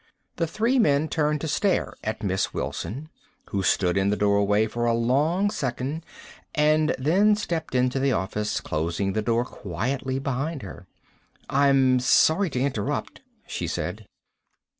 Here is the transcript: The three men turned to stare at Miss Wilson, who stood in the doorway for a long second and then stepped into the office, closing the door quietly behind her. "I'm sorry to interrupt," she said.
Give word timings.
The 0.37 0.47
three 0.47 0.79
men 0.79 1.07
turned 1.09 1.41
to 1.41 1.47
stare 1.47 1.93
at 2.03 2.23
Miss 2.23 2.55
Wilson, 2.55 3.09
who 3.51 3.61
stood 3.61 3.97
in 3.97 4.09
the 4.09 4.15
doorway 4.17 4.65
for 4.65 4.85
a 4.87 4.95
long 4.95 5.51
second 5.51 6.03
and 6.55 6.95
then 6.97 7.35
stepped 7.35 7.75
into 7.75 7.99
the 7.99 8.11
office, 8.11 8.61
closing 8.61 9.13
the 9.13 9.21
door 9.21 9.45
quietly 9.45 10.17
behind 10.17 10.63
her. 10.63 10.87
"I'm 11.51 11.99
sorry 11.99 12.49
to 12.49 12.59
interrupt," 12.59 13.21
she 13.45 13.67
said. 13.67 14.07